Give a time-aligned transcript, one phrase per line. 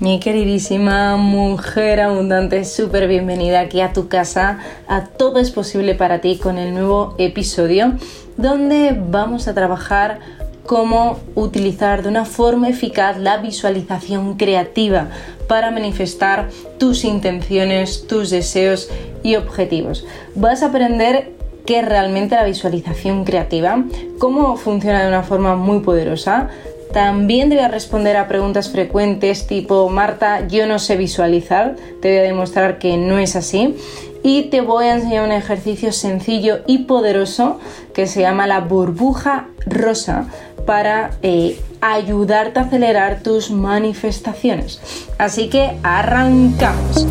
[0.00, 6.22] Mi queridísima mujer abundante, súper bienvenida aquí a tu casa, a Todo es posible para
[6.22, 7.92] ti con el nuevo episodio
[8.38, 10.20] donde vamos a trabajar
[10.64, 15.08] cómo utilizar de una forma eficaz la visualización creativa
[15.46, 16.48] para manifestar
[16.78, 18.88] tus intenciones, tus deseos
[19.22, 20.06] y objetivos.
[20.34, 21.32] Vas a aprender
[21.66, 23.84] qué es realmente la visualización creativa,
[24.18, 26.48] cómo funciona de una forma muy poderosa,
[26.92, 32.22] también a responder a preguntas frecuentes tipo Marta, yo no sé visualizar, te voy a
[32.22, 33.76] demostrar que no es así
[34.22, 37.58] y te voy a enseñar un ejercicio sencillo y poderoso
[37.94, 40.26] que se llama la burbuja rosa
[40.66, 44.80] para eh, ayudarte a acelerar tus manifestaciones.
[45.18, 47.06] Así que arrancamos.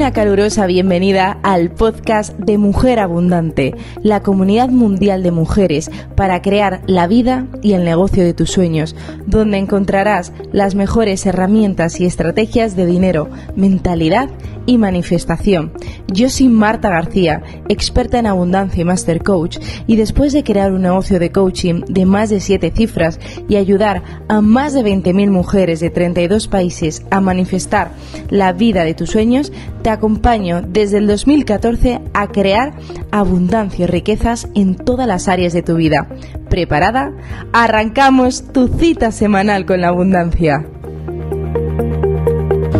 [0.00, 6.80] Una calurosa bienvenida al podcast de Mujer Abundante, la comunidad mundial de mujeres para crear
[6.86, 8.96] la vida y el negocio de tus sueños,
[9.26, 14.30] donde encontrarás las mejores herramientas y estrategias de dinero, mentalidad
[14.70, 15.72] y manifestación.
[16.06, 20.82] Yo soy Marta García, experta en abundancia y master coach, y después de crear un
[20.82, 25.80] negocio de coaching de más de 7 cifras y ayudar a más de 20.000 mujeres
[25.80, 27.90] de 32 países a manifestar
[28.28, 32.74] la vida de tus sueños, te acompaño desde el 2014 a crear
[33.10, 36.06] abundancia y riquezas en todas las áreas de tu vida.
[36.48, 37.12] ¿Preparada?
[37.52, 40.64] Arrancamos tu cita semanal con la abundancia.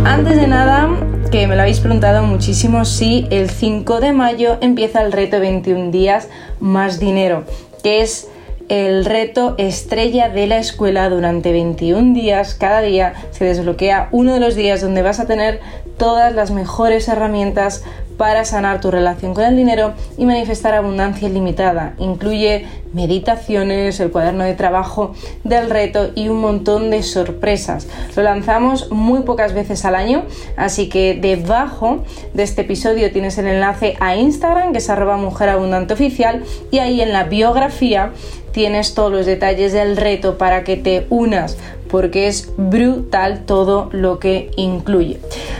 [0.04, 0.88] Antes de nada,
[1.30, 5.92] que me lo habéis preguntado muchísimo, si el 5 de mayo empieza el reto 21
[5.92, 6.28] días
[6.58, 7.44] más dinero,
[7.84, 8.28] que es
[8.68, 12.54] el reto estrella de la escuela durante 21 días.
[12.54, 15.60] Cada día se desbloquea uno de los días donde vas a tener
[15.98, 17.84] todas las mejores herramientas
[18.20, 21.94] para sanar tu relación con el dinero y manifestar abundancia ilimitada.
[21.96, 27.88] Incluye meditaciones, el cuaderno de trabajo del reto y un montón de sorpresas.
[28.16, 30.24] Lo lanzamos muy pocas veces al año,
[30.58, 32.04] así que debajo
[32.34, 36.80] de este episodio tienes el enlace a Instagram, que es arroba mujer abundante oficial, y
[36.80, 38.12] ahí en la biografía
[38.52, 41.56] tienes todos los detalles del reto para que te unas
[41.90, 45.18] porque es brutal todo lo que incluye.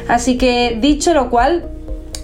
[0.09, 1.69] Así que dicho lo cual,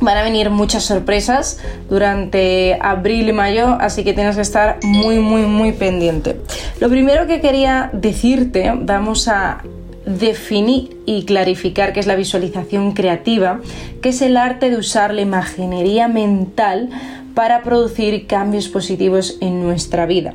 [0.01, 1.59] Van a venir muchas sorpresas
[1.89, 6.41] durante abril y mayo, así que tienes que estar muy, muy, muy pendiente.
[6.81, 9.63] Lo primero que quería decirte, vamos a
[10.07, 13.61] definir y clarificar qué es la visualización creativa,
[14.01, 16.91] que es el arte de usar la imaginería mental
[17.35, 20.33] para producir cambios positivos en nuestra vida.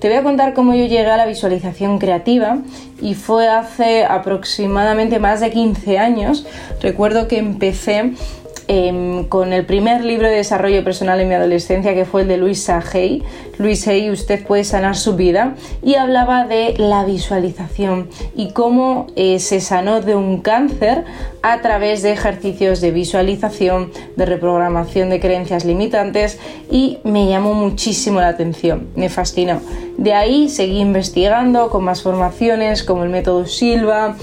[0.00, 2.58] Te voy a contar cómo yo llegué a la visualización creativa
[3.00, 6.44] y fue hace aproximadamente más de 15 años.
[6.80, 8.14] Recuerdo que empecé
[8.68, 12.36] Em, con el primer libro de desarrollo personal en mi adolescencia, que fue el de
[12.36, 13.22] Luisa Hay.
[13.58, 19.40] Luis Hay, usted puede sanar su vida, y hablaba de la visualización y cómo eh,
[19.40, 21.04] se sanó de un cáncer
[21.42, 26.38] a través de ejercicios de visualización, de reprogramación de creencias limitantes,
[26.70, 29.60] y me llamó muchísimo la atención, me fascinó.
[29.98, 34.16] De ahí seguí investigando con más formaciones como el método Silva,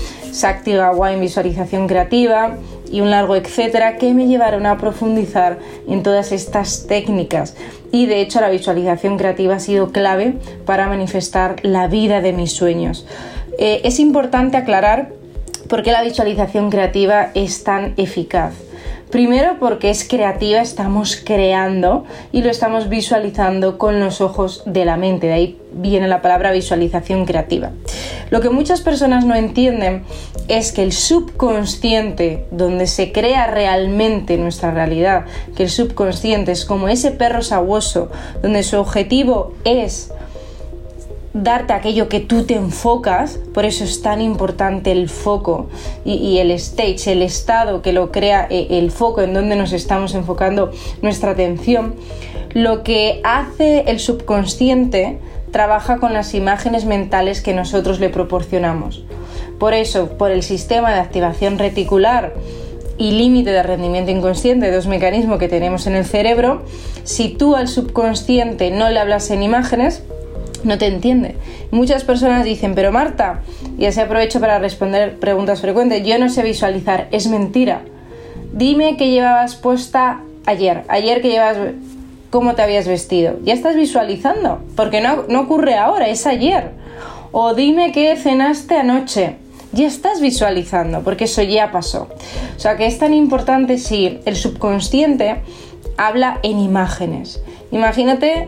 [0.66, 2.58] Gawa en visualización creativa,
[2.92, 7.56] y un largo etcétera que me llevaron a profundizar en todas estas técnicas
[7.92, 10.36] y de hecho la visualización creativa ha sido clave
[10.66, 13.06] para manifestar la vida de mis sueños.
[13.58, 15.10] Eh, es importante aclarar
[15.68, 18.54] por qué la visualización creativa es tan eficaz.
[19.12, 24.98] Primero porque es creativa, estamos creando y lo estamos visualizando con los ojos de la
[24.98, 27.72] mente, de ahí viene la palabra visualización creativa.
[28.30, 30.04] Lo que muchas personas no entienden
[30.48, 36.88] es que el subconsciente, donde se crea realmente nuestra realidad, que el subconsciente es como
[36.88, 38.12] ese perro sabuoso,
[38.44, 40.12] donde su objetivo es
[41.34, 45.70] darte aquello que tú te enfocas, por eso es tan importante el foco
[46.04, 50.16] y, el stage, el estado que lo crea eh, el foco en donde nos estamos
[50.16, 51.96] enfocando nuestra atención,
[52.54, 55.20] lo que hace el subconsciente
[55.52, 59.04] trabaja con las imágenes mentales que nosotros le proporcionamos.
[59.60, 62.34] Por eso, por el sistema de activación reticular
[62.98, 66.64] y límite de rendimiento inconsciente, dos mecanismos que tenemos en el cerebro,
[67.04, 70.04] si tú al subconsciente no le hablas en imágenes,
[70.64, 71.36] no te entiende.
[71.72, 73.42] Muchas personas dicen, pero Marta,
[73.78, 77.82] y así aprovecho para responder preguntas frecuentes, yo no sé visualizar, es mentira.
[78.54, 81.58] Dime qué llevabas puesta ayer, ayer que llevas,
[82.30, 83.38] cómo te habías vestido.
[83.44, 86.72] Ya estás visualizando, porque no, no ocurre ahora, es ayer.
[87.32, 89.36] O dime qué cenaste anoche.
[89.72, 92.08] Ya estás visualizando, porque eso ya pasó.
[92.58, 95.42] O sea que es tan importante si el subconsciente
[95.96, 97.42] habla en imágenes.
[97.72, 98.48] Imagínate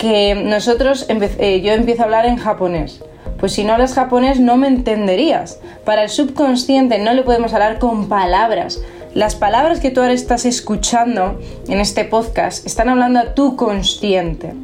[0.00, 3.04] que nosotros, eh, yo empiezo a hablar en japonés.
[3.38, 5.60] Pues si no hablas japonés no me entenderías.
[5.84, 8.80] Para el subconsciente no le podemos hablar con palabras.
[9.12, 11.38] Las palabras que tú ahora estás escuchando
[11.68, 14.54] en este podcast están hablando a tu consciente.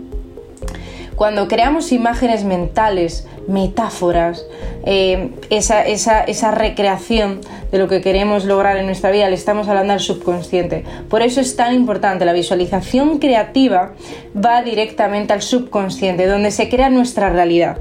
[1.17, 4.45] Cuando creamos imágenes mentales, metáforas,
[4.85, 7.41] eh, esa, esa, recreación
[7.73, 10.85] de lo que queremos lograr en nuestra vida, le estamos hablando al subconsciente.
[11.09, 13.93] Por eso es tan importante, la visualización creativa
[14.37, 17.79] va directamente al subconsciente, donde se crea nuestra realidad.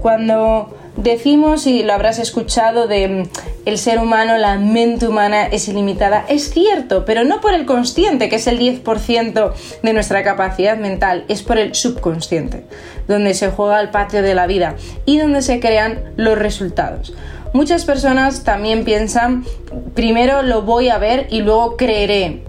[0.00, 3.22] Cuando decimos, y lo habrás escuchado, de mm,
[3.66, 6.24] el ser humano, la mente humana es ilimitada.
[6.28, 9.52] Es cierto, pero no por el consciente, que es el 10%
[9.82, 12.64] de nuestra capacidad mental, es por el subconsciente,
[13.08, 17.14] donde se juega el patio de la vida y donde se crean los resultados.
[17.52, 19.44] Muchas personas también piensan,
[19.94, 22.42] primero lo voy a ver y luego creeré.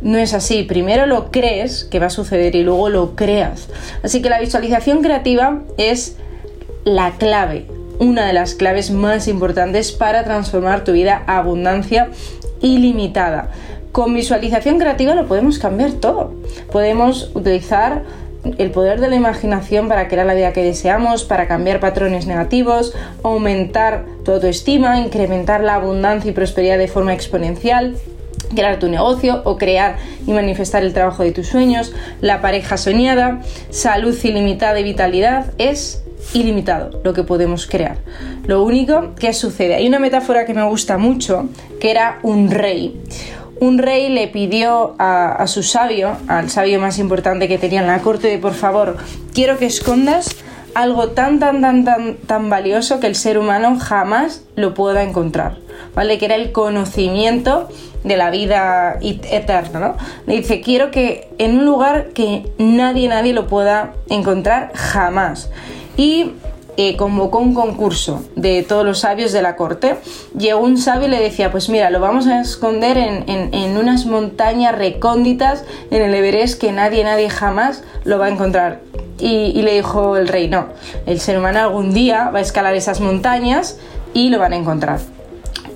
[0.00, 3.68] No es así, primero lo crees que va a suceder y luego lo creas.
[4.02, 6.18] Así que la visualización creativa es
[6.84, 7.66] la clave,
[7.98, 12.10] una de las claves más importantes para transformar tu vida a abundancia
[12.60, 13.50] ilimitada.
[13.92, 16.34] Con visualización creativa lo podemos cambiar todo.
[16.72, 18.02] Podemos utilizar
[18.58, 22.94] el poder de la imaginación para crear la vida que deseamos, para cambiar patrones negativos,
[23.22, 27.96] aumentar tu autoestima, incrementar la abundancia y prosperidad de forma exponencial,
[28.54, 33.40] crear tu negocio o crear y manifestar el trabajo de tus sueños, la pareja soñada,
[33.70, 37.98] salud ilimitada y vitalidad es ilimitado lo que podemos crear.
[38.46, 41.48] Lo único que sucede, hay una metáfora que me gusta mucho,
[41.80, 43.00] que era un rey.
[43.60, 48.00] Un rey le pidió a, su sabio, al sabio más importante que tenía en la
[48.00, 48.96] corte, de por favor,
[49.32, 50.28] quiero que escondas
[50.74, 55.58] algo tan, tan, tan, tan, tan valioso que el ser humano jamás lo pueda encontrar,
[55.94, 56.18] ¿vale?
[56.18, 57.68] Que era el conocimiento
[58.02, 59.96] de la vida eterna, ¿no?
[60.26, 65.48] Le dice, quiero que en un lugar que nadie, nadie lo pueda encontrar jamás
[65.96, 66.32] y
[66.76, 69.96] eh, convocó un concurso de todos los sabios de la corte.
[70.36, 74.76] Llegó un sabio y le decía, pues mira, lo vamos a esconder en, unas montañas
[74.76, 78.80] recónditas en el Everest que nadie, nadie jamás lo va a encontrar.
[79.20, 80.66] Y, y, le dijo el rey, no,
[81.06, 83.78] el ser humano algún día va a escalar esas montañas
[84.12, 84.98] y lo van a encontrar.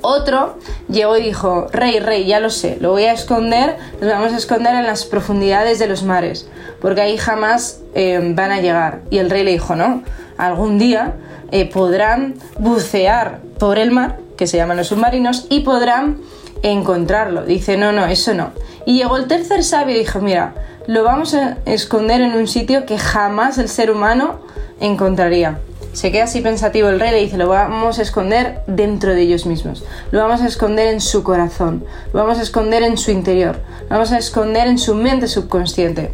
[0.00, 0.58] Otro
[0.88, 4.36] llegó y dijo, rey, rey, ya lo sé, lo voy a esconder, lo vamos a
[4.36, 6.48] esconder en las profundidades de los mares,
[6.80, 9.02] porque ahí jamás eh, van a llegar.
[9.10, 10.02] Y el rey le dijo, no,
[10.36, 11.14] algún día
[11.50, 16.18] eh, podrán bucear por el mar, que se llaman los submarinos, y podrán
[16.62, 17.44] encontrarlo.
[17.44, 18.52] Dice, no, no, eso no.
[18.86, 20.54] Y llegó el tercer sabio y dijo, mira,
[20.86, 24.40] lo vamos a esconder en un sitio que jamás el ser humano
[24.80, 25.58] encontraría.
[25.98, 29.46] Se queda así pensativo el rey, le dice, lo vamos a esconder dentro de ellos
[29.46, 33.58] mismos, lo vamos a esconder en su corazón, lo vamos a esconder en su interior,
[33.82, 36.12] lo vamos a esconder en su mente subconsciente.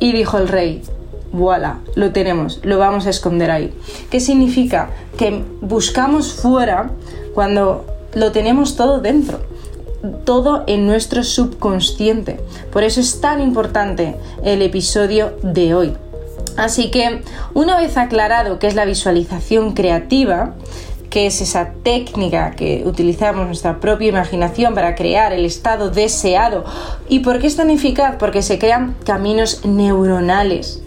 [0.00, 0.82] Y dijo el rey,
[1.30, 3.72] voilà, lo tenemos, lo vamos a esconder ahí.
[4.10, 4.90] ¿Qué significa?
[5.16, 6.90] Que buscamos fuera
[7.32, 9.38] cuando lo tenemos todo dentro
[10.24, 12.40] todo en nuestro subconsciente.
[12.72, 15.92] Por eso es tan importante el episodio de hoy.
[16.56, 17.22] Así que
[17.54, 20.54] una vez aclarado qué es la visualización creativa,
[21.10, 26.64] que es esa técnica que utilizamos nuestra propia imaginación para crear el estado deseado.
[27.08, 28.16] ¿Y por qué es tan eficaz?
[28.18, 30.82] Porque se crean caminos neuronales.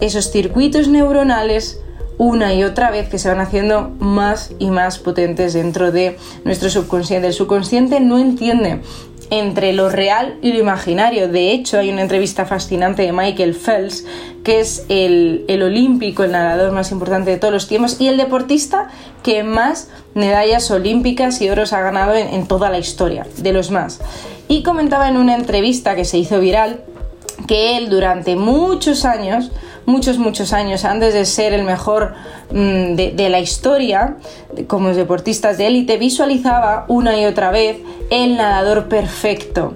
[0.00, 1.78] Esos circuitos neuronales
[2.18, 6.70] una y otra vez que se van haciendo más y más potentes dentro de nuestro
[6.70, 7.28] subconsciente.
[7.28, 8.80] El subconsciente no entiende
[9.32, 11.26] entre lo real y lo imaginario.
[11.26, 14.04] De hecho, hay una entrevista fascinante de Michael Phelps,
[14.44, 18.90] que es el, olímpico, el nadador más importante de todos los tiempos y el deportista
[19.22, 24.00] que más medallas olímpicas y oros ha ganado en toda la historia, de los más.
[24.48, 26.84] Y comentaba en una entrevista que se hizo viral
[27.46, 29.50] que él durante muchos años
[29.86, 32.14] muchos, muchos años antes de ser el mejor
[32.50, 34.16] mm, de, la historia,
[34.66, 37.78] como deportistas de élite, visualizaba una y otra vez
[38.10, 39.74] el nadador perfecto.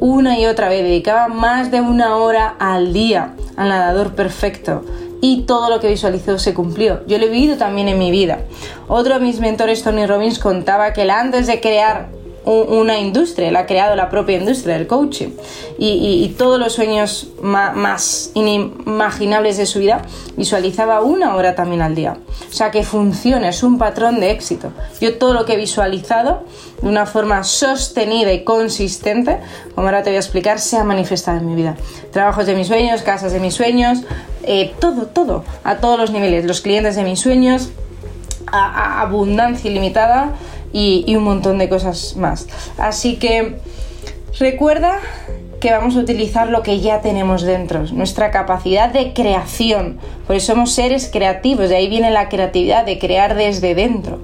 [0.00, 4.82] Una y otra vez, dedicaba más de una hora al día al nadador perfecto
[5.20, 7.06] y todo lo que visualizó se cumplió.
[7.06, 8.40] Yo lo he vivido también en mi vida.
[8.88, 12.08] Otro de mis mentores, Tony Robbins, contaba que él antes de crear
[12.44, 15.30] una industria, él ha creado la propia industria del coaching
[15.78, 20.02] y, todos los sueños más, inimaginables de su vida
[20.36, 22.16] visualizaba una hora también al día.
[22.48, 24.72] O sea que funciona, es un patrón de éxito.
[25.00, 26.44] Yo todo lo que he visualizado
[26.80, 29.38] de una forma sostenida y consistente,
[29.74, 31.76] como ahora te voy a explicar, se ha manifestado en mi vida.
[32.10, 33.98] Trabajos de mis sueños, casas de mis sueños,
[34.44, 37.70] eh, todo, todo, a todos los niveles, los clientes de mis sueños,
[38.52, 40.34] abundancia ilimitada
[40.72, 42.46] y, un montón de cosas más.
[42.78, 43.56] Así que
[44.38, 44.98] recuerda
[45.60, 49.98] que vamos a utilizar lo que ya tenemos dentro, nuestra capacidad de creación.
[50.26, 54.20] Por eso somos seres creativos, de ahí viene la creatividad, de crear desde dentro.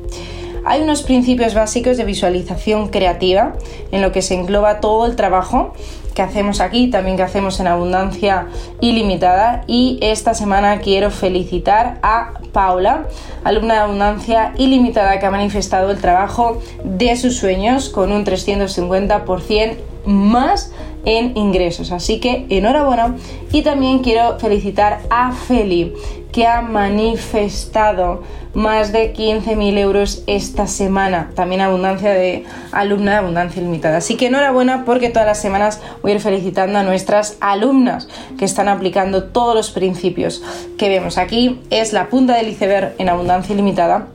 [0.64, 3.54] Hay unos principios básicos de visualización creativa
[3.92, 5.74] en lo que se engloba todo el trabajo
[6.16, 8.46] que hacemos aquí, también que hacemos en Abundancia
[8.80, 9.64] Ilimitada.
[9.66, 13.06] Y esta semana quiero felicitar a Paula,
[13.44, 19.76] alumna de Abundancia Ilimitada, que ha manifestado el trabajo de sus sueños con un 350%
[20.06, 20.72] más
[21.04, 21.92] en ingresos.
[21.92, 23.14] Así que enhorabuena.
[23.52, 25.92] Y también quiero felicitar a Feli,
[26.36, 31.30] que ha manifestado más de 15.000 euros esta semana.
[31.34, 33.96] También abundancia de alumna de Abundancia Ilimitada.
[33.96, 38.06] Así que enhorabuena porque todas las semanas voy a ir felicitando a nuestras alumnas
[38.38, 40.42] que están aplicando todos los principios
[40.76, 41.16] que vemos.
[41.16, 44.08] Aquí es la punta del iceberg en Abundancia Ilimitada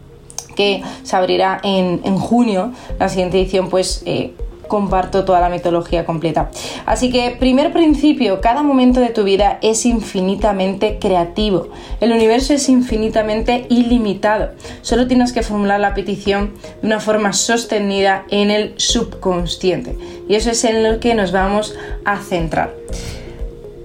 [0.55, 2.71] que se abrirá en, en junio.
[2.99, 4.03] La siguiente edición pues...
[4.05, 4.35] Eh,
[4.71, 6.49] comparto toda la metodología completa.
[6.85, 11.67] Así que, primer principio, cada momento de tu vida es infinitamente creativo.
[11.99, 14.51] El universo es infinitamente ilimitado.
[14.81, 19.97] Solo tienes que formular la petición de una forma sostenida en el subconsciente.
[20.29, 21.75] Y eso es en lo que nos vamos
[22.05, 22.73] a centrar.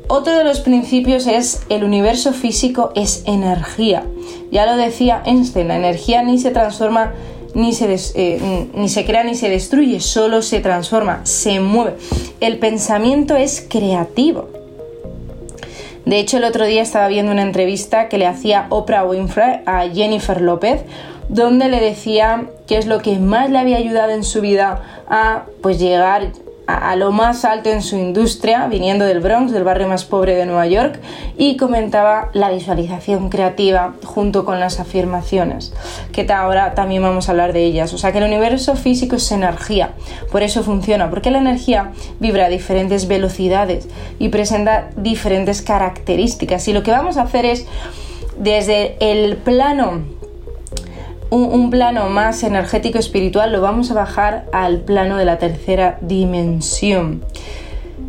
[0.06, 4.04] Otro de los principios es el universo físico es energía.
[4.52, 7.12] Ya lo decía Einstein, la energía ni se transforma
[7.56, 11.94] ni se, eh, ni se crea ni se destruye, solo se transforma, se mueve.
[12.38, 14.50] El pensamiento es creativo.
[16.04, 19.88] De hecho, el otro día estaba viendo una entrevista que le hacía Oprah Winfrey a
[19.88, 20.82] Jennifer López,
[21.30, 25.46] donde le decía qué es lo que más le había ayudado en su vida a
[25.62, 26.32] pues llegar
[26.66, 30.46] a, lo más alto en su industria, viniendo del Bronx, del barrio más pobre de
[30.46, 31.00] Nueva York,
[31.38, 35.72] y comentaba la visualización creativa junto con las afirmaciones,
[36.12, 37.94] que ahora también vamos a hablar de ellas.
[37.94, 39.92] O sea que el universo físico es energía,
[40.32, 46.66] por eso funciona, porque la energía vibra a diferentes velocidades y presenta diferentes características.
[46.68, 47.66] Y lo que vamos a hacer es,
[48.38, 50.15] desde el plano
[51.30, 57.24] un, plano más energético espiritual lo vamos a bajar al plano de la tercera dimensión.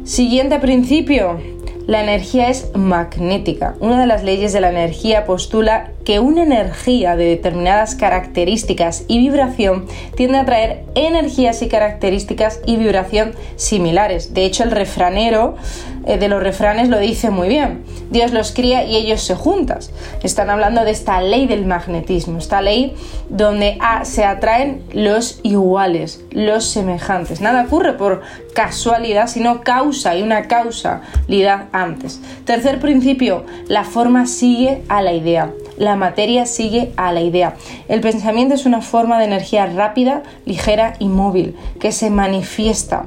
[0.03, 1.39] Siguiente principio,
[1.87, 3.75] la energía es magnética.
[3.79, 9.19] Una de las leyes de la energía postula que una energía de determinadas características y
[9.19, 14.33] vibración tiende a traer energías y características y vibración similares.
[14.33, 15.57] De hecho, el refranero
[16.05, 17.83] eh, de los refranes lo dice muy bien.
[18.09, 19.79] Dios los cría y ellos se juntan.
[20.23, 22.95] Están hablando de esta ley del magnetismo, esta ley
[23.27, 27.41] donde se atraen los iguales, los semejantes.
[27.41, 28.21] Nada ocurre por
[28.53, 32.21] casualidad, sino causa y una causalidad antes.
[32.45, 35.51] Tercer principio, la forma sigue a la idea.
[35.77, 37.55] La materia sigue a la idea.
[37.87, 43.05] El pensamiento es una forma de energía rápida, ligera y móvil que se manifiesta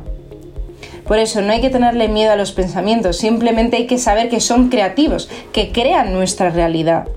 [1.10, 4.38] por eso no hay que tenerle miedo a los pensamientos, simplemente hay que saber que
[4.38, 7.08] son creativos, que crean nuestra realidad.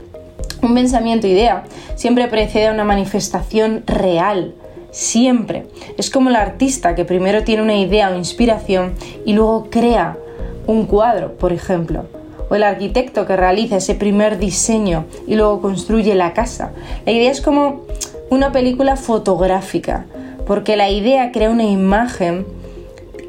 [0.63, 4.55] Un pensamiento idea siempre precede a una manifestación real,
[4.89, 5.67] siempre.
[5.95, 8.95] Es como el artista que primero tiene una idea o inspiración
[9.27, 10.17] y luego crea
[10.65, 12.23] un cuadro, por ejemplo.
[12.53, 16.72] O el arquitecto que realiza ese primer diseño y luego construye la casa.
[17.03, 17.81] La idea es como
[18.29, 20.05] una película fotográfica,
[20.45, 22.45] porque la idea crea una imagen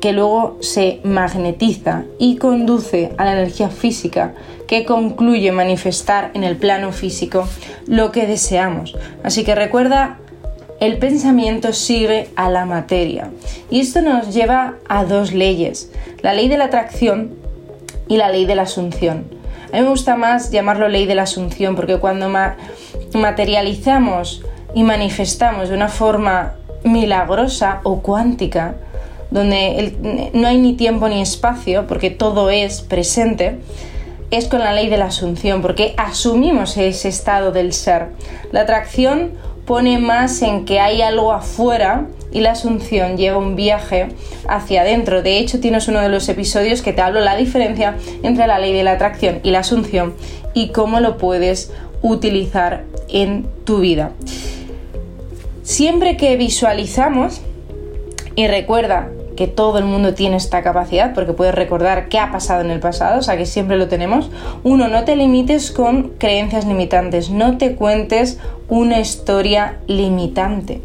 [0.03, 4.35] que luego se magnetiza y conduce a la energía física
[4.67, 7.49] que concluye manifestar en el plano físico
[7.87, 8.95] lo que deseamos.
[9.23, 10.19] Así que recuerda,
[10.81, 13.31] el pensamiento sigue a la materia.
[13.71, 15.91] Y esto nos lleva a dos leyes,
[16.21, 17.43] la ley de la atracción
[18.09, 19.25] y la ley de la asunción.
[19.73, 22.29] A mí me gusta más llamarlo ley de la asunción porque cuando
[23.13, 24.43] materializamos
[24.75, 28.77] y manifestamos de una forma milagrosa o cuántica,
[29.31, 33.59] donde no hay ni tiempo ni espacio, porque todo es presente,
[34.31, 38.09] es con la ley de la asunción, porque asumimos ese estado del ser.
[38.53, 39.33] La atracción
[39.67, 44.09] pone más en que hay algo afuera y la asunción lleva un viaje
[44.49, 45.23] hacia adentro.
[45.23, 48.73] De hecho, tienes uno de los episodios que te hablo la diferencia entre la ley
[48.73, 50.15] de la atracción y la asunción
[50.53, 54.13] y cómo lo puedes utilizar en tu vida.
[55.63, 57.41] Siempre que visualizamos,
[58.37, 62.61] y recuerda que todo el mundo tiene esta capacidad porque puedes recordar qué ha pasado
[62.61, 64.31] en el pasado, o sea que siempre lo tenemos.
[64.63, 70.81] Uno, no te limites con creencias limitantes, no te cuentes una historia limitante.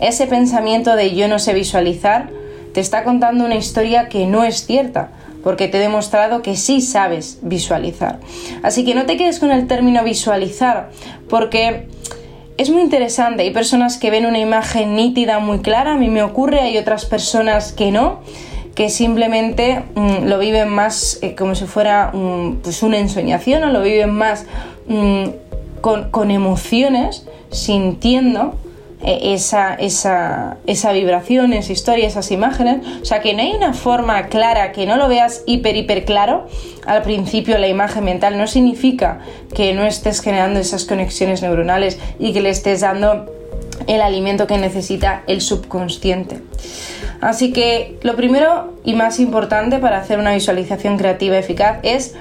[0.00, 2.30] Ese pensamiento de yo no sé visualizar
[2.72, 5.10] te está contando una historia que no es cierta,
[5.42, 8.18] porque te he demostrado que sí sabes visualizar.
[8.62, 10.90] Así que no te quedes con el término visualizar,
[11.28, 11.86] porque
[12.56, 13.42] es muy interesante.
[13.42, 17.04] Hay personas que ven una imagen nítida, muy clara, a mí me ocurre, hay otras
[17.04, 18.20] personas que no,
[18.74, 22.12] que simplemente mm, lo viven más eh, como si fuera
[22.62, 24.46] pues una ensoñación o lo viven más
[24.86, 25.24] mm,
[25.82, 28.54] con, con, emociones, sintiendo
[29.02, 32.86] eh, esa, esa, esa, vibración, esa historia, esas imágenes.
[33.02, 36.46] O sea que no hay una forma clara, que no lo veas hiper, hiper claro
[36.86, 38.38] al principio la imagen mental.
[38.38, 39.18] No significa
[39.54, 43.26] que no estés generando esas conexiones neuronales y que le estés dando
[43.86, 46.40] el alimento que necesita el subconsciente.
[47.20, 52.14] Así que lo primero y más importante para hacer una visualización creativa eficaz es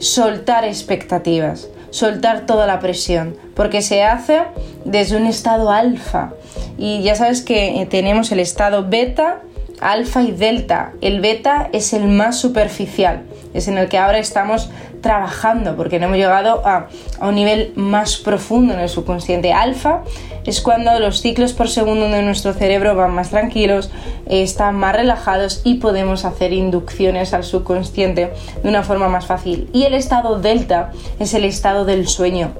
[0.00, 4.42] soltar expectativas, soltar toda la presión, porque se hace
[4.84, 6.32] desde un estado alfa.
[6.76, 9.40] Y ya sabes que eh, tenemos el estado beta,
[9.80, 10.92] alfa y delta.
[11.00, 13.22] El beta es el más superficial,
[13.54, 14.70] es en el que ahora estamos
[15.00, 16.88] trabajando porque no hemos llegado a,
[17.20, 19.52] un nivel más profundo en el subconsciente.
[19.52, 20.02] Alfa
[20.44, 23.90] es cuando los ciclos por segundo de nuestro cerebro van más tranquilos,
[24.26, 28.32] están más relajados y podemos hacer inducciones al subconsciente
[28.62, 29.68] de una forma más fácil.
[29.72, 32.52] Y el estado delta es el estado del sueño.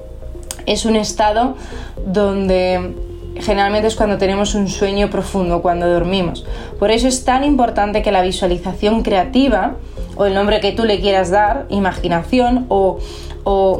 [0.65, 1.55] Es un estado
[2.05, 2.93] donde
[3.41, 6.45] generalmente es cuando tenemos un sueño profundo, cuando dormimos.
[6.77, 9.75] Por eso es tan importante que la visualización creativa,
[10.15, 12.99] o el nombre que tú le quieras dar, imaginación o,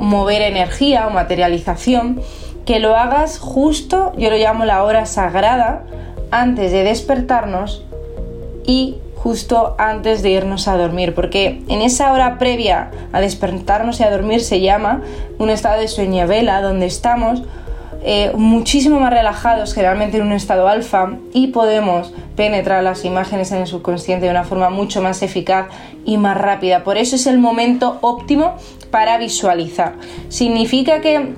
[0.02, 2.22] mover energía o materialización,
[2.66, 5.84] que lo hagas justo, yo lo llamo la hora sagrada,
[6.32, 7.84] antes de despertarnos
[8.66, 14.04] y justo antes de irnos a dormir, porque en esa hora previa a despertarnos y
[14.04, 15.02] a dormir se llama
[15.38, 17.44] un estado de sueño vela, donde estamos
[18.02, 23.60] eh, muchísimo más relajados, generalmente en un estado alfa, y podemos penetrar las imágenes en
[23.60, 25.68] el subconsciente de una forma mucho más eficaz
[26.06, 26.84] y más rápida.
[26.84, 28.56] Por eso es el momento óptimo
[28.92, 29.96] para visualizar.
[30.30, 31.34] ¿Significa que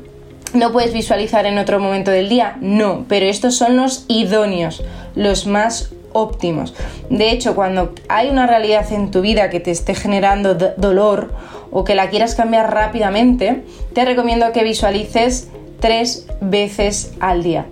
[0.53, 2.58] no puedes visualizar en otro momento del día?
[2.62, 4.84] No, pero estos son los idóneos,
[5.15, 6.74] los más óptimos.
[7.10, 11.34] De hecho, cuando hay una realidad en tu vida que te esté generando dolor
[11.72, 13.63] o que la quieras cambiar rápidamente,
[13.94, 15.50] te recomiendo que visualices
[15.82, 17.66] tres veces al día,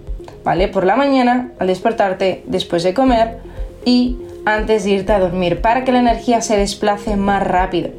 [0.43, 0.67] ¿vale?
[0.67, 3.37] Por la mañana, al despertarte, después de comer
[3.85, 7.91] y antes de irte a dormir, para que la energía se desplace más rápido.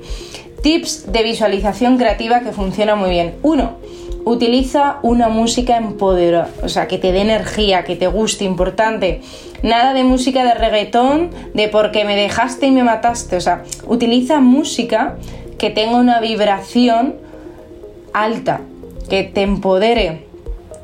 [0.62, 3.36] Tips de visualización creativa que funciona muy bien.
[3.42, 3.76] Uno,
[4.24, 9.22] utiliza una música empoderada, o sea, que te dé energía, que te guste, importante.
[9.62, 14.40] Nada de música de reggaetón, de porque me dejaste y me mataste, o sea, utiliza
[14.40, 15.16] música
[15.56, 17.16] que tenga una vibración
[18.12, 18.62] alta,
[19.10, 20.26] que te empodere.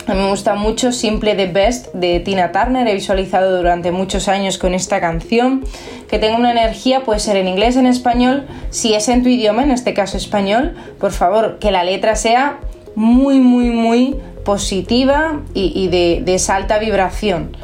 [0.07, 4.29] A mí me gusta mucho Simple the Best de Tina Turner, he visualizado durante muchos
[4.29, 5.65] años con esta canción,
[6.09, 9.65] que tenga una energía, puede ser en inglés, en español, si es en tu idioma,
[9.65, 12.59] en este caso español, por favor, que la letra sea
[12.95, 17.57] muy, muy, muy positiva y, de, de esa alta vibración,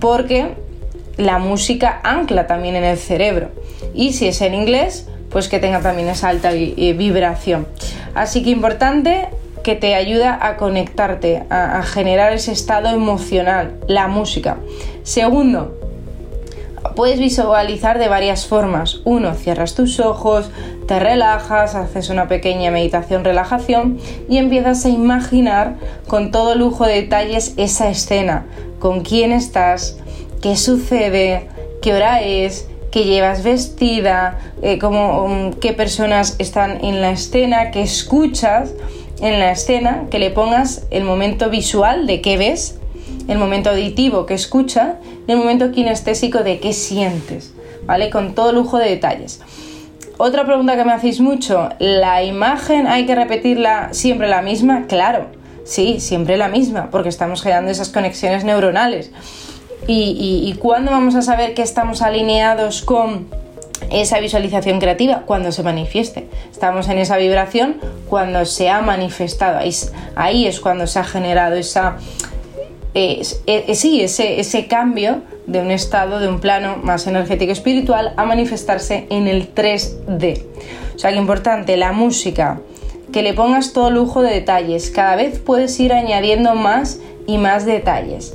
[0.00, 0.54] porque
[1.18, 3.50] la música ancla también en el cerebro.
[3.94, 7.66] Y si es en inglés, pues que tenga también esa alta eh, vibración.
[8.14, 9.28] Así que importante
[9.66, 14.58] que te ayuda a conectarte, a, generar ese estado emocional, la música.
[15.02, 15.76] Segundo,
[16.94, 19.00] puedes visualizar de varias formas.
[19.04, 20.52] Uno, cierras tus ojos,
[20.86, 23.98] te relajas, haces una pequeña meditación, relajación
[24.28, 25.74] y empiezas a imaginar
[26.06, 28.46] con todo lujo de detalles esa escena,
[28.78, 29.98] con quién estás,
[30.42, 31.48] qué sucede,
[31.82, 37.82] qué hora es, qué llevas vestida, eh, um, qué personas están en la escena, qué
[37.82, 38.70] escuchas
[39.20, 42.78] en la escena que le pongas el momento visual de qué ves,
[43.28, 47.54] el momento auditivo que escucha y el momento kinestésico de qué sientes,
[47.86, 48.10] ¿vale?
[48.10, 49.40] Con todo lujo de detalles.
[50.18, 54.86] Otra pregunta que me hacéis mucho, ¿la imagen hay que repetirla siempre la misma?
[54.86, 55.26] Claro,
[55.64, 59.10] sí, siempre la misma, porque estamos generando esas conexiones neuronales.
[59.86, 63.28] ¿Y, y cuándo vamos a saber que estamos alineados con
[63.90, 66.28] esa visualización creativa cuando se manifieste.
[66.50, 67.76] Estamos en esa vibración
[68.08, 69.60] cuando se ha manifestado.
[70.14, 71.96] Ahí, es cuando se ha generado esa,
[72.94, 73.22] eh,
[73.74, 79.06] sí, ese, ese cambio de un estado, de un plano más energético espiritual a manifestarse
[79.10, 80.42] en el 3D.
[80.94, 82.60] O sea que importante, la música,
[83.12, 84.90] que le pongas todo lujo de detalles.
[84.90, 88.32] Cada vez puedes ir añadiendo más y más detalles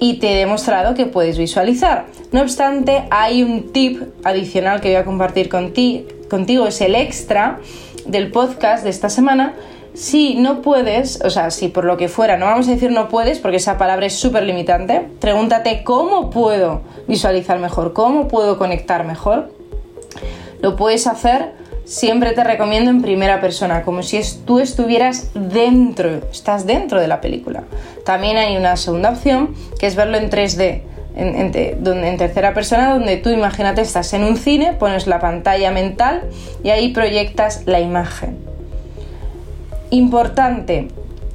[0.00, 2.06] y te he demostrado que puedes visualizar.
[2.32, 7.60] No obstante, hay un tip adicional que voy a compartir contigo, es el extra
[8.06, 9.54] del podcast de esta semana.
[9.94, 13.08] Si no puedes, o sea, si por lo que fuera, no vamos a decir no
[13.08, 19.06] puedes porque esa palabra es súper limitante, pregúntate cómo puedo visualizar mejor, cómo puedo conectar
[19.06, 19.50] mejor.
[20.60, 21.52] Lo puedes hacer
[21.86, 27.22] siempre te recomiendo en primera persona, como si tú estuvieras dentro, estás dentro de la
[27.22, 27.64] película.
[28.04, 30.82] También hay una segunda opción, que es verlo en 3D.
[31.14, 36.24] en, en, tercera persona, donde tú imagínate estás en un cine, pones la pantalla mental
[36.62, 38.36] y ahí proyectas la imagen.
[39.90, 40.88] Importante,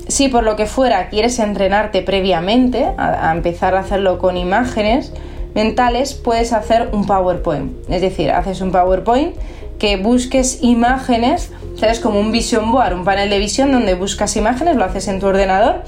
[0.07, 5.13] si por lo que fuera quieres entrenarte previamente a, empezar a hacerlo con imágenes
[5.55, 7.71] mentales, puedes hacer un PowerPoint.
[7.89, 9.35] Es decir, haces un PowerPoint
[9.82, 12.00] que busques imágenes, ¿sabes?
[12.00, 15.26] Como un vision board, un panel de visión donde buscas imágenes, lo haces en tu
[15.26, 15.82] ordenador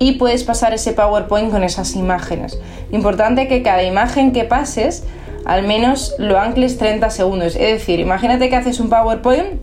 [0.00, 2.58] y puedes pasar ese PowerPoint con esas imágenes.
[2.90, 5.04] Importante que cada imagen que pases
[5.44, 7.54] al menos lo ancles 30 segundos.
[7.54, 9.62] Es decir, imagínate que haces un PowerPoint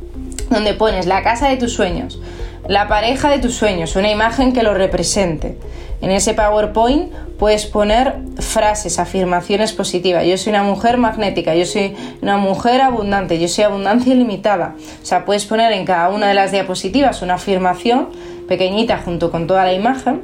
[0.50, 2.22] donde pones la casa de tus sueños,
[2.70, 5.58] la pareja de tus sueños, una imagen que lo represente.
[6.02, 10.26] En ese PowerPoint puedes poner frases, afirmaciones positivas.
[10.26, 14.76] Yo soy una mujer magnética, yo soy una mujer abundante, yo soy abundancia ilimitada.
[15.02, 18.10] O sea, puedes poner en cada una de las diapositivas una afirmación
[18.48, 20.24] pequeñita junto con toda la imagen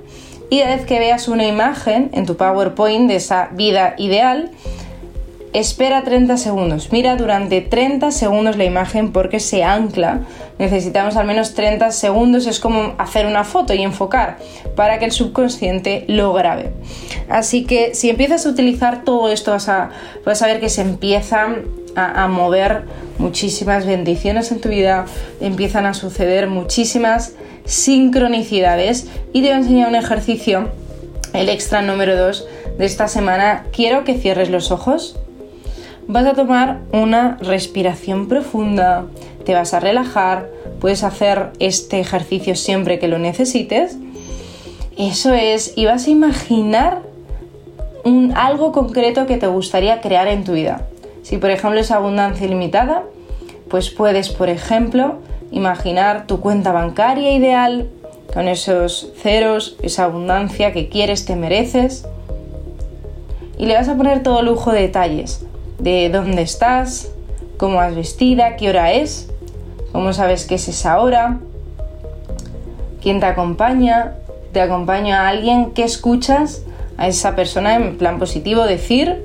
[0.49, 4.51] y a vez que veas una imagen en tu PowerPoint de esa vida ideal,
[5.53, 6.91] espera 30 segundos.
[6.91, 10.21] Mira durante 30 segundos la imagen porque se ancla.
[10.59, 12.45] Necesitamos al menos 30 segundos.
[12.45, 14.37] Es como hacer una foto y enfocar
[14.75, 16.71] para que el subconsciente lo grabe.
[17.29, 19.89] Así que si empiezas a utilizar todo esto vas a,
[20.25, 22.83] vas a ver que se empiezan a, a mover
[23.17, 25.05] muchísimas bendiciones en tu vida.
[25.41, 27.33] Empiezan a suceder muchísimas
[27.65, 30.69] sincronicidades y te voy a enseñar un ejercicio,
[31.33, 33.65] el extra número 2 de esta semana.
[33.71, 35.19] Quiero que cierres los ojos.
[36.09, 39.05] Vas a tomar una respiración profunda,
[39.45, 40.49] te vas a relajar,
[40.81, 43.95] puedes hacer este ejercicio siempre que lo necesites.
[44.97, 47.03] Eso es, y vas a imaginar
[48.03, 50.81] un, algo concreto que te gustaría crear en tu vida.
[51.21, 53.03] Si por ejemplo es abundancia ilimitada,
[53.69, 55.19] pues puedes, por ejemplo,
[55.51, 57.87] imaginar tu cuenta bancaria ideal
[58.33, 62.07] con esos ceros, esa abundancia que quieres, te mereces.
[63.59, 65.45] Y le vas a poner todo lujo de detalles,
[65.79, 67.11] de dónde estás,
[67.57, 69.29] cómo has vestida, qué hora es,
[69.91, 71.39] cómo sabes que es esa hora,
[73.01, 74.15] quién te acompaña,
[74.51, 76.63] te acompaña a alguien que escuchas
[76.97, 79.23] a esa persona en plan positivo decir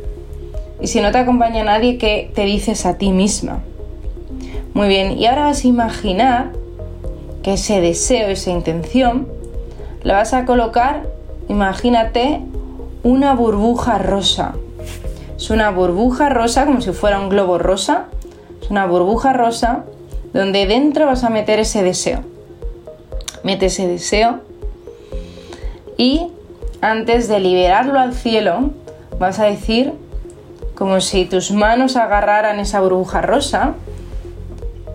[0.81, 3.61] y si no te acompaña nadie, ¿qué te dices a ti misma?
[4.75, 6.53] Muy bien, y ahora vas a imaginar
[7.43, 9.29] que ese deseo, esa intención,
[10.03, 11.07] la vas a colocar,
[11.49, 12.41] imagínate,
[13.03, 14.57] una burbuja rosa.
[15.37, 18.07] Es una burbuja rosa como si fuera un globo rosa.
[18.63, 19.85] Es una burbuja rosa
[20.33, 22.21] donde dentro vas a meter ese deseo.
[23.43, 24.41] Mete ese deseo
[25.97, 26.29] y
[26.81, 28.71] antes de liberarlo al cielo
[29.19, 29.93] vas a decir
[30.75, 33.75] como si tus manos agarraran esa burbuja rosa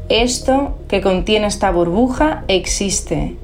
[0.10, 3.38] esto que contiene esta burbuja existe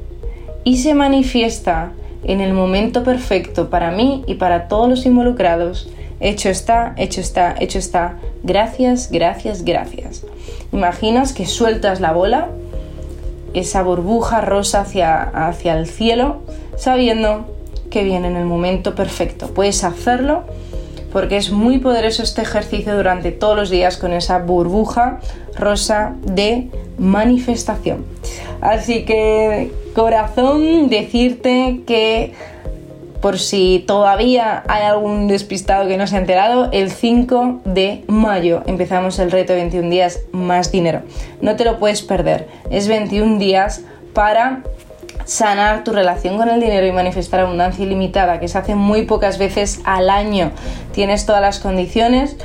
[0.64, 1.92] y se manifiesta
[2.24, 5.88] en el momento perfecto para mí y para todos los involucrados.
[6.19, 8.17] Hecho está, hecho está, hecho está.
[8.43, 10.25] Gracias, gracias, gracias.
[10.71, 12.49] Imaginas que sueltas la bola,
[13.54, 16.41] esa burbuja rosa hacia, hacia el cielo,
[16.78, 17.45] sabiendo
[17.89, 19.47] que viene en el momento perfecto.
[19.47, 20.43] Puedes hacerlo
[21.15, 25.21] porque es muy poderoso este ejercicio durante todos los días con esa burbuja
[25.58, 28.06] rosa de manifestación.
[28.60, 32.34] Así que corazón, decirte que
[33.26, 38.62] por si todavía hay algún despistado que no se ha enterado, el 5 de mayo
[38.68, 41.02] empezamos el reto de 21 días más dinero.
[41.42, 42.48] No te lo puedes perder.
[42.70, 43.82] Es 21 días
[44.14, 44.62] para
[45.24, 49.40] sanar tu relación con el dinero y manifestar abundancia ilimitada, que se hace muy pocas
[49.40, 50.52] veces al año.
[50.92, 52.38] Tienes todas las condiciones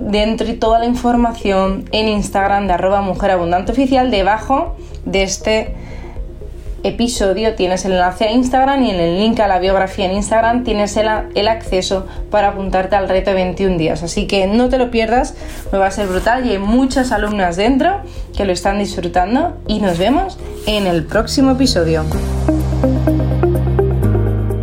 [0.00, 5.76] dentro y toda la información en Instagram de arroba mujer abundante oficial debajo de este
[6.82, 10.64] episodio tienes el enlace a Instagram y en el link a la biografía en Instagram
[10.64, 14.02] tienes el, el, acceso para apuntarte al reto de 21 días.
[14.02, 15.34] Así que no te lo pierdas,
[15.72, 18.00] me va a ser brutal y hay muchas alumnas dentro
[18.36, 22.04] que lo están disfrutando y nos vemos en el próximo episodio.